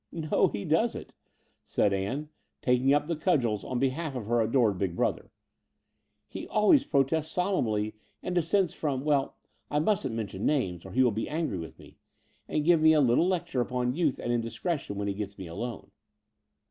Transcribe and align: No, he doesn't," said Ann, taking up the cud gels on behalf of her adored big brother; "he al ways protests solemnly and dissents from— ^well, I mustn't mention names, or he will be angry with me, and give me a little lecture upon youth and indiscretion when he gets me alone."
No, 0.11 0.47
he 0.47 0.65
doesn't," 0.65 1.13
said 1.67 1.93
Ann, 1.93 2.29
taking 2.63 2.91
up 2.91 3.05
the 3.05 3.15
cud 3.15 3.43
gels 3.43 3.63
on 3.63 3.77
behalf 3.77 4.15
of 4.15 4.25
her 4.25 4.41
adored 4.41 4.79
big 4.79 4.95
brother; 4.95 5.29
"he 6.27 6.47
al 6.49 6.69
ways 6.69 6.83
protests 6.83 7.29
solemnly 7.29 7.93
and 8.23 8.33
dissents 8.33 8.73
from— 8.73 9.03
^well, 9.03 9.33
I 9.69 9.77
mustn't 9.77 10.15
mention 10.15 10.43
names, 10.43 10.87
or 10.87 10.91
he 10.93 11.03
will 11.03 11.11
be 11.11 11.29
angry 11.29 11.59
with 11.59 11.77
me, 11.77 11.99
and 12.47 12.65
give 12.65 12.81
me 12.81 12.93
a 12.93 12.99
little 12.99 13.27
lecture 13.27 13.61
upon 13.61 13.93
youth 13.93 14.17
and 14.17 14.33
indiscretion 14.33 14.95
when 14.95 15.07
he 15.07 15.13
gets 15.13 15.37
me 15.37 15.45
alone." 15.45 15.91